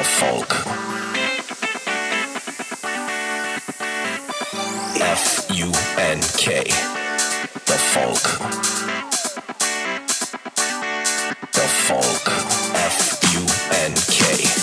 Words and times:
the 0.00 0.06
funk. 0.06 0.50
F 4.98 5.46
U 5.50 5.66
N 5.98 6.20
K, 6.38 6.62
the 7.68 7.78
funk. 7.92 8.22
The 11.52 11.66
funk. 11.86 12.24
F 12.74 12.98
U 13.34 13.42
N 13.84 13.94
K. 14.08 14.59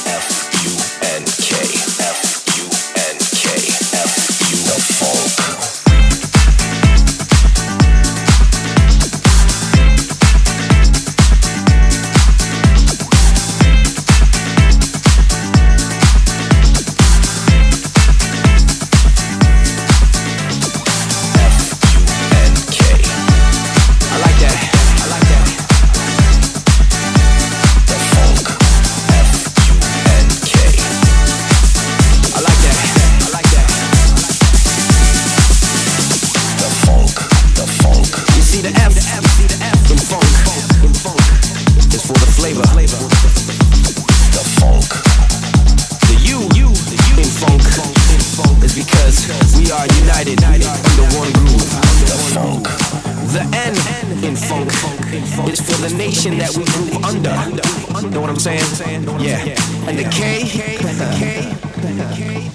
I'm 58.38 58.60
saying? 58.70 59.04
Yeah. 59.20 59.90
And 59.90 59.98
the 59.98 60.04
K, 60.12 60.44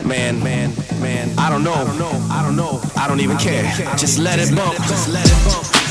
man, 0.06 0.40
man, 0.40 0.72
man. 1.00 1.36
I 1.36 1.50
don't 1.50 1.64
know. 1.64 1.74
I 1.74 2.42
don't 2.44 2.54
know. 2.54 2.80
I 2.96 3.08
don't 3.08 3.18
even 3.18 3.36
care. 3.36 3.64
Just 3.96 4.20
let 4.20 4.38
it 4.38 4.54
bump. 4.54 4.76
Just 4.76 5.08
let 5.08 5.26
it 5.26 5.44
bump. 5.44 5.81